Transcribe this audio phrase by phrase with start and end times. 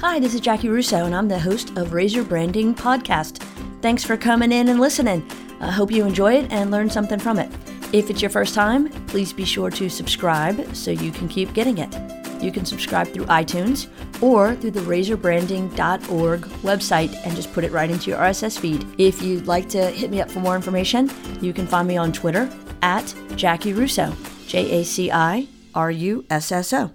[0.00, 3.42] Hi, this is Jaci Russo, and I'm the host of Raise Your Branding Podcast.
[3.82, 5.30] Thanks for coming in and listening.
[5.60, 7.52] I hope you enjoy it and learn something from it.
[7.92, 11.76] If it's your first time, please be sure to subscribe so you can keep getting
[11.76, 11.94] it.
[12.42, 13.88] You can subscribe through iTunes
[14.22, 18.86] or through the raiseyourbranding.org website and just put it right into your RSS feed.
[18.96, 21.10] If you'd like to hit me up for more information,
[21.42, 26.24] you can find me on Twitter at Jaci Russo, J A C I R U
[26.30, 26.90] S S O.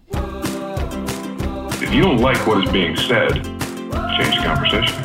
[1.85, 4.97] If you don't like what is being said, change the conversation.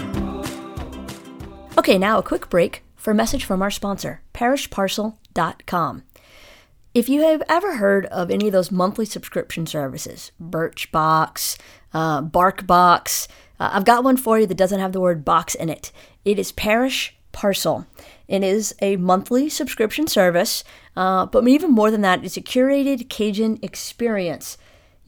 [1.77, 6.05] Okay, now a quick break for a message from our sponsor, parishparcel.com.
[6.95, 11.59] If you have ever heard of any of those monthly subscription services, Birchbox,
[11.93, 13.29] uh, Barkbox,
[13.61, 15.93] uh, I've got one for you that doesn't have the word box in it.
[16.25, 17.87] It is Parish Parcel.
[18.27, 20.65] It is a monthly subscription service,
[20.97, 24.57] uh, but even more than that, it's a curated Cajun experience.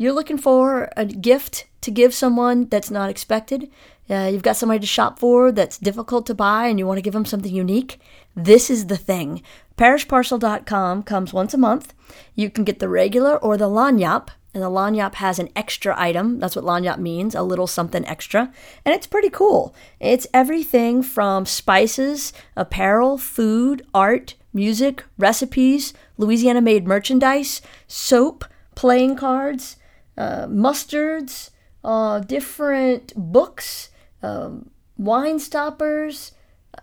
[0.02, 3.70] You're looking for a gift to give someone that's not expected.
[4.10, 7.02] Uh, you've got somebody to shop for that's difficult to buy and you want to
[7.02, 8.00] give them something unique.
[8.34, 9.44] This is the thing.
[9.78, 11.94] ParishParcel.com comes once a month.
[12.34, 16.40] You can get the regular or the lagniappe, and the lagniappe has an extra item.
[16.40, 18.52] That's what lagniappe means, a little something extra.
[18.84, 19.72] And it's pretty cool.
[20.00, 29.76] It's everything from spices, apparel, food, art, music, recipes, Louisiana made merchandise, soap, playing cards,
[30.16, 31.50] uh, mustards,
[31.84, 33.90] uh, different books,
[34.22, 36.32] um, wine stoppers,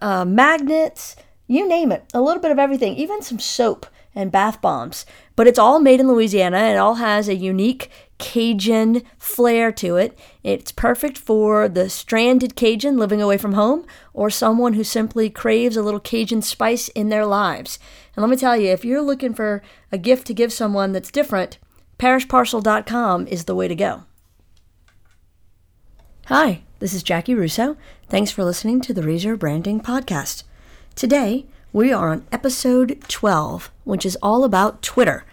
[0.02, 1.16] uh, magnets,
[1.48, 2.06] you name it.
[2.14, 5.06] A little bit of everything, even some soap and bath bombs.
[5.36, 6.58] But it's all made in Louisiana.
[6.58, 10.18] It all has a unique Cajun flair to it.
[10.44, 15.78] It's perfect for the stranded Cajun living away from home or someone who simply craves
[15.78, 17.80] a little Cajun spice in their lives.
[18.16, 21.12] And let me tell you, if you're looking for a gift to give someone that's
[21.12, 21.58] different,
[22.00, 24.04] parishparcel.com is the way to go.
[26.28, 27.76] Hi, this is Jaci Russo.
[28.08, 30.44] Thanks for listening to the Your Branding Podcast.
[30.96, 35.26] Today, we are on episode 12, which is all about Twitter.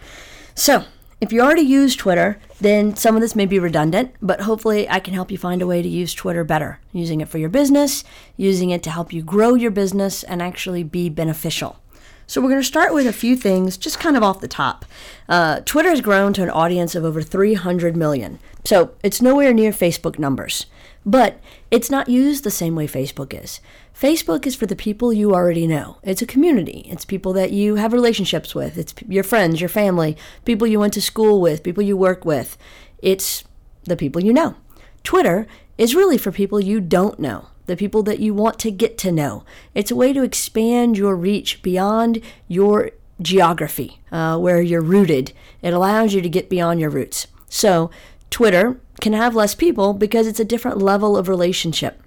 [0.55, 0.85] So,
[1.21, 5.01] if you already use Twitter, then some of this may be redundant, but hopefully I
[5.01, 8.03] can help you find a way to use Twitter better, using it for your business,
[8.37, 11.79] using it to help you grow your business and actually be beneficial.
[12.27, 14.85] So, we're going to start with a few things just kind of off the top.
[15.29, 19.71] Uh, Twitter has grown to an audience of over 300 million, so it's nowhere near
[19.71, 20.67] Facebook numbers.
[21.05, 23.61] But it's not used the same way Facebook is.
[23.99, 25.99] Facebook is for the people you already know.
[26.03, 26.85] It's a community.
[26.91, 28.77] It's people that you have relationships with.
[28.77, 32.59] It's your friends, your family, people you went to school with, people you work with.
[32.99, 33.45] It's
[33.85, 34.57] the people you know.
[35.05, 35.47] Twitter
[35.79, 39.13] is really for people you don't know, the people that you want to get to
[39.13, 39.45] know.
[39.75, 42.91] It's a way to expand your reach beyond your
[43.21, 45.33] geography, uh, where you're rooted.
[45.63, 47.27] It allows you to get beyond your roots.
[47.49, 47.91] So,
[48.31, 52.03] Twitter can have less people because it's a different level of relationship.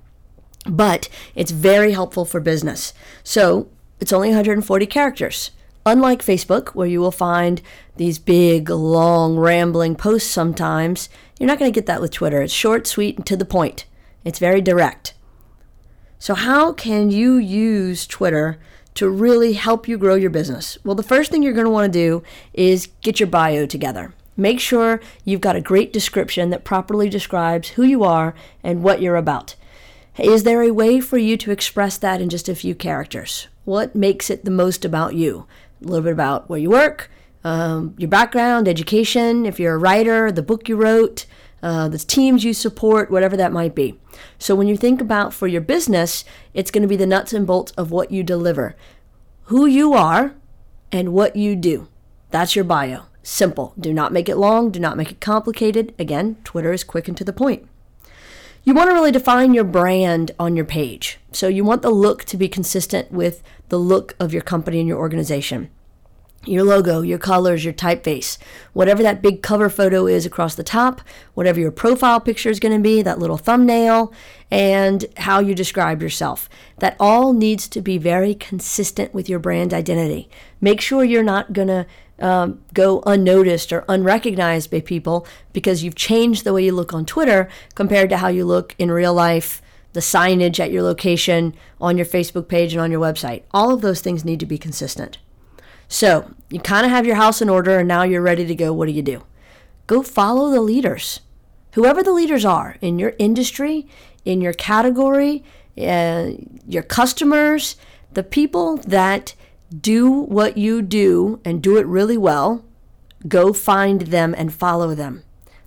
[0.66, 2.94] But it's very helpful for business.
[3.24, 3.70] So
[4.00, 5.52] it's only 140 characters.
[5.86, 7.62] Unlike Facebook, where you will find
[7.96, 11.10] these big, long, rambling posts sometimes,
[11.40, 12.42] you're not going to get that with Twitter.
[12.42, 13.86] It's short, sweet, and to the point.
[14.26, 15.14] It's very direct.
[16.22, 18.60] So, how can you use Twitter
[18.96, 20.78] to really help you grow your business?
[20.84, 24.14] Well, the first thing you're going to want to do is get your bio together.
[24.36, 29.02] Make sure you've got a great description that properly describes who you are and what
[29.02, 29.56] you're about.
[30.18, 33.48] Is there a way for you to express that in just a few characters?
[33.64, 35.48] What makes it the most about you?
[35.82, 37.10] A little bit about where you work,
[37.46, 41.26] um, your background, education, if you're a writer, the book you wrote,
[41.62, 44.00] uh, the teams you support, whatever that might be.
[44.38, 47.46] So when you think about for your business, it's going to be the nuts and
[47.46, 48.76] bolts of what you deliver,
[49.44, 50.36] who you are,
[50.92, 51.88] and what you do.
[52.32, 53.04] That's your bio.
[53.24, 53.74] Simple.
[53.80, 54.72] Do not make it long.
[54.72, 55.94] Do not make it complicated.
[56.00, 57.68] Again, Twitter is quick and to the point.
[58.64, 61.20] You want to really define your brand on your page.
[61.32, 64.88] So you want the look to be consistent with the look of your company and
[64.88, 65.70] your organization.
[66.46, 68.38] Your logo, your colors, your typeface,
[68.72, 71.02] whatever that big cover photo is across the top,
[71.34, 74.14] whatever your profile picture is going to be, that little thumbnail,
[74.50, 76.48] and how you describe yourself.
[76.78, 80.30] That all needs to be very consistent with your brand identity.
[80.62, 81.86] Make sure you're not going to
[82.20, 87.06] um, go unnoticed or unrecognized by people because you've changed the way you look on
[87.06, 89.62] Twitter compared to how you look in real life,
[89.94, 93.44] the signage at your location, on your Facebook page, and on your website.
[93.52, 95.18] All of those things need to be consistent.
[95.90, 98.72] So you kind of have your house in order and now you're ready to go.
[98.72, 99.24] What do you do?
[99.88, 101.20] Go follow the leaders.
[101.74, 103.88] Whoever the leaders are in your industry,
[104.24, 105.44] in your category,
[105.78, 106.32] uh,
[106.68, 107.76] your customers,
[108.14, 109.34] the people that
[109.78, 112.64] do what you do and do it really well,
[113.28, 115.24] go find them and follow them.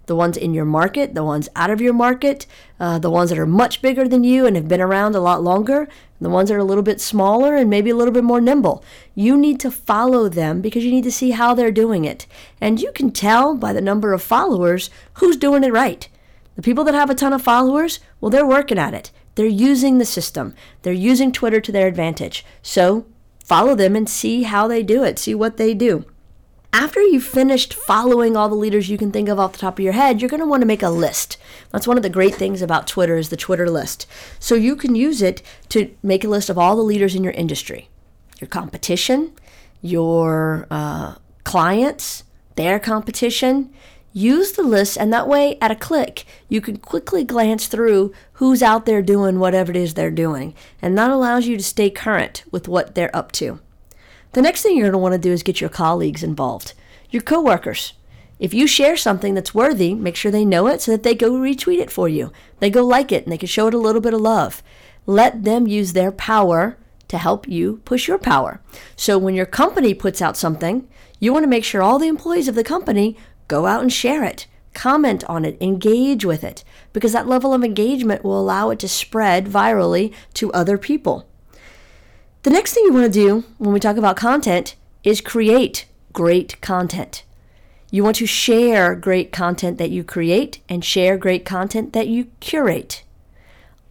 [0.07, 2.47] The ones in your market, the ones out of your market,
[2.81, 5.43] uh, the ones that are much bigger than you and have been around a lot
[5.43, 5.89] longer,
[6.21, 8.85] the ones that are a little bit smaller and maybe a little bit more nimble.
[9.15, 12.27] You need to follow them because you need to see how they're doing it.
[12.61, 16.09] And you can tell by the number of followers who's doing it right.
[16.57, 19.11] The people that have a ton of followers, well, they're working at it.
[19.35, 20.55] They're using the system.
[20.83, 22.45] They're using Twitter to their advantage.
[22.61, 23.07] So
[23.45, 26.05] follow them and see how they do it, see what they do.
[26.75, 29.85] After you've finished following all the leaders you can think of off the top of
[29.85, 31.37] your head, you're going to want to make a list.
[31.71, 34.07] That's one of the great things about Twitter is the Twitter list.
[34.39, 37.35] So you can use it to make a list of all the leaders in your
[37.35, 37.91] industry,
[38.41, 39.33] your competition,
[39.83, 42.25] your uh, clients,
[42.57, 43.71] their competition.
[44.15, 48.63] Use the list, and that way, at a click, you can quickly glance through who's
[48.63, 50.55] out there doing whatever it is they're doing.
[50.81, 53.61] And that allows you to stay current with what they're up to.
[54.33, 56.73] The next thing you're going to want to do is get your colleagues involved,
[57.11, 57.93] your coworkers.
[58.39, 61.33] If you share something that's worthy, make sure they know it so that they go
[61.33, 62.33] retweet it for you.
[62.59, 64.63] They go like it and they can show it a little bit of love.
[65.05, 68.63] Let them use their power to help you push your power.
[68.97, 70.89] So when your company puts out something,
[71.21, 73.19] you want to make sure all the employees of the company
[73.49, 76.65] go out and share it, comment on it, engage with it,
[76.95, 81.29] because that level of engagement will allow it to spread virally to other people.
[82.43, 84.75] The next thing you want to do when we talk about content
[85.05, 87.23] is create great content.
[87.93, 92.25] You want to share great content that you create and share great content that you
[92.41, 93.05] curate.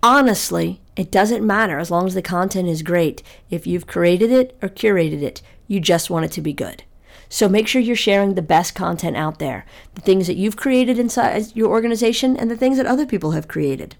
[0.03, 3.23] Honestly, it doesn't matter as long as the content is great.
[3.49, 6.83] If you've created it or curated it, you just want it to be good.
[7.29, 9.65] So make sure you're sharing the best content out there,
[9.95, 13.47] the things that you've created inside your organization and the things that other people have
[13.47, 13.95] created.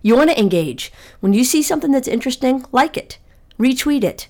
[0.00, 0.90] You want to engage.
[1.20, 3.18] When you see something that's interesting, like it
[3.58, 4.28] retweet it,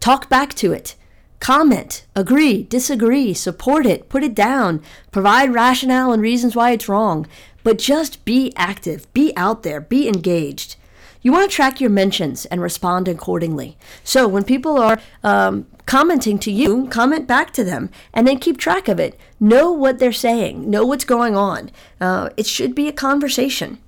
[0.00, 0.94] talk back to it,
[1.40, 7.26] comment, agree, disagree, support it, put it down, provide rationale and reasons why it's wrong,
[7.62, 10.76] but just be active, be out there, be engaged.
[11.20, 13.76] You want to track your mentions and respond accordingly.
[14.04, 18.56] So when people are um, commenting to you, comment back to them and then keep
[18.56, 19.18] track of it.
[19.40, 21.70] Know what they're saying, know what's going on.
[22.00, 23.78] Uh, it should be a conversation.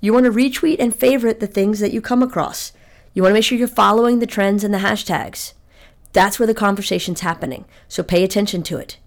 [0.00, 2.72] You want to retweet and favorite the things that you come across.
[3.14, 5.54] You want to make sure you're following the trends and the hashtags.
[6.12, 8.98] That's where the conversation's happening, so pay attention to it.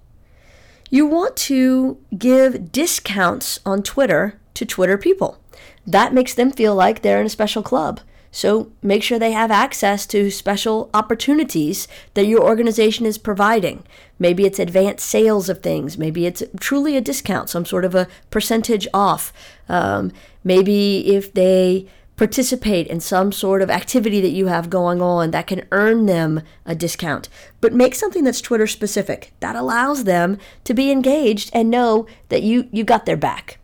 [0.90, 5.38] You want to give discounts on Twitter to Twitter people.
[5.86, 8.00] That makes them feel like they're in a special club.
[8.32, 13.84] So make sure they have access to special opportunities that your organization is providing.
[14.20, 15.98] Maybe it's advanced sales of things.
[15.98, 19.34] Maybe it's truly a discount, some sort of a percentage off.
[19.70, 20.12] Um,
[20.44, 25.48] maybe if they participate in some sort of activity that you have going on that
[25.48, 27.30] can earn them a discount.
[27.62, 29.32] But make something that's Twitter specific.
[29.40, 33.60] That allows them to be engaged and know that you, you got their back.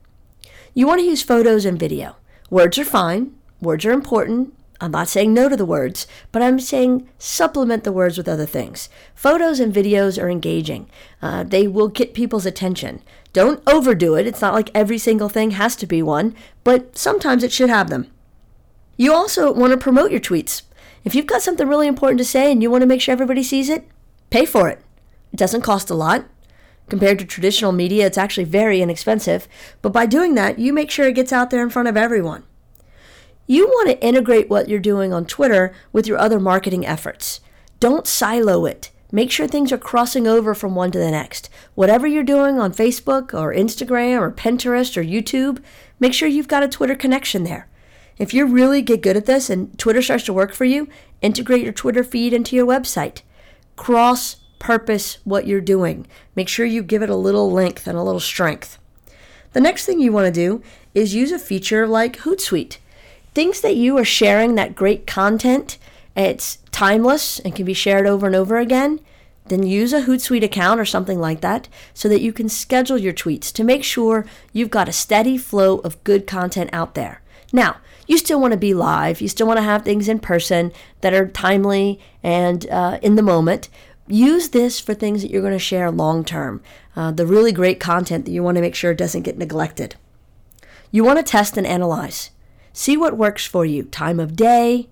[0.75, 2.15] You want to use photos and video.
[2.50, 4.53] Words are fine, words are important.
[4.79, 8.45] I'm not saying no to the words, but I'm saying supplement the words with other
[8.45, 8.89] things.
[9.15, 10.89] Photos and videos are engaging.
[11.21, 13.01] Uh, they will get people's attention.
[13.31, 14.27] Don't overdo it.
[14.27, 17.89] It's not like every single thing has to be one, but sometimes it should have
[17.89, 18.12] them.
[18.95, 20.62] You also want to promote your tweets.
[21.04, 23.44] If you've got something really important to say and you want to make sure everybody
[23.44, 23.88] sees it,
[24.30, 24.81] pay for it.
[25.31, 26.25] It doesn't cost a lot.
[26.90, 29.48] Compared to traditional media, it's actually very inexpensive.
[29.81, 32.44] But by doing that, you make sure it gets out there in front of everyone.
[33.48, 37.41] You want to integrate what you're doing on Twitter with your other marketing efforts.
[37.79, 38.91] Don't silo it.
[39.12, 41.50] Make sure things are crossing over from one to the next.
[41.75, 45.62] Whatever you're doing on Facebook or Instagram or Pinterest or YouTube,
[46.00, 47.67] make sure you've got a Twitter connection there.
[48.17, 50.88] If you really get good at this and Twitter starts to work for you,
[51.22, 53.22] integrate your Twitter feed into your website.
[53.75, 56.08] Cross purpose what you're doing.
[56.36, 58.77] Make sure you give it a little length and a little strength.
[59.53, 62.77] The next thing you want to do is use a feature like Hootsuite.
[63.34, 65.77] Things that you are sharing that great content,
[66.15, 69.00] it's timeless and can be shared over and over again.
[69.48, 73.13] Then use a Hootsuite account or something like that so that you can schedule your
[73.13, 77.22] tweets to make sure you've got a steady flow of good content out there.
[77.51, 79.22] Now, you still want to be live.
[79.22, 83.22] You still want to have things in person that are timely and uh, in the
[83.22, 83.69] moment.
[84.07, 86.62] Use this for things that you're going to share long term,
[86.95, 89.95] uh, the really great content that you want to make sure doesn't get neglected.
[90.91, 92.31] You want to test and analyze.
[92.74, 94.89] See what works for you time of day,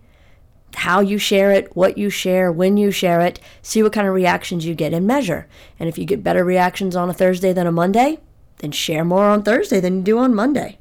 [0.76, 4.14] how you share it, what you share, when you share it, see what kind of
[4.14, 5.48] reactions you get and measure.
[5.80, 8.20] And if you get better reactions on a Thursday than a Monday,
[8.60, 10.78] then share more on Thursday than you do on Monday.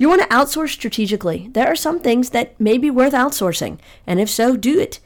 [0.00, 1.48] You want to outsource strategically.
[1.50, 5.00] There are some things that may be worth outsourcing, and if so, do it.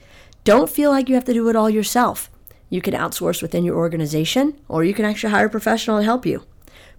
[0.45, 2.31] Don't feel like you have to do it all yourself.
[2.69, 6.27] You can outsource within your organization, or you can actually hire a professional to help
[6.27, 6.45] you.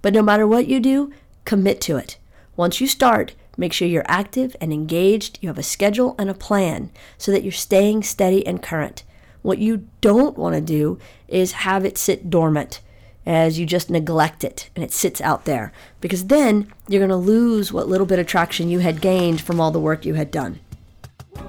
[0.02, 1.14] But no matter what you do,
[1.46, 2.18] commit to it.
[2.56, 6.34] Once you start, make sure you're active and engaged, you have a schedule and a
[6.34, 9.04] plan so that you're staying steady and current.
[9.44, 10.98] What you don't want to do
[11.28, 12.82] is have it sit dormant
[13.26, 17.16] as you just neglect it and it sits out there because then you're going to
[17.16, 20.32] lose what little bit of traction you had gained from all the work you had
[20.32, 20.60] done.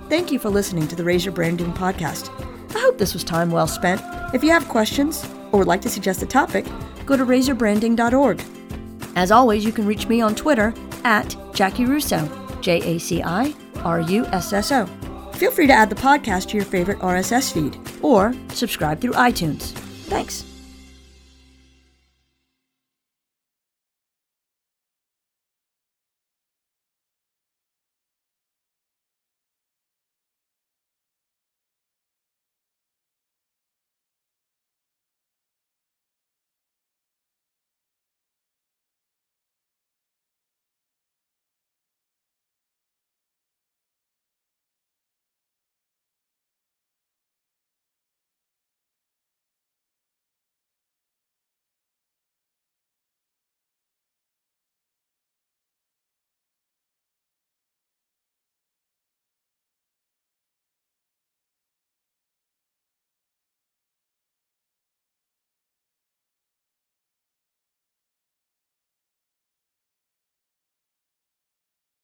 [0.08, 2.30] Thank you for listening to the Raise Your Branding podcast.
[2.74, 4.00] I hope this was time well spent.
[4.34, 6.64] If you have questions or would like to suggest a topic,
[7.06, 8.42] go to raiseyourbranding.org.
[9.16, 12.28] As always, you can reach me on Twitter at Jaci Russo,
[12.60, 14.86] J A C I R U S S O.
[15.34, 19.72] Feel free to add the podcast to your favorite RSS feed or subscribe through iTunes.
[20.06, 20.53] Thanks.